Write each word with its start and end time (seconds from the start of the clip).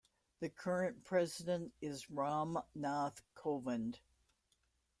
The 0.39 0.49
current 0.49 1.03
President 1.03 1.75
is 1.79 2.09
Ram 2.09 2.57
Nath 2.73 3.21
Kovind. 3.35 3.99